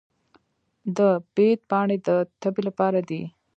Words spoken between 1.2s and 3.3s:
بید پاڼې د تبې لپاره دي.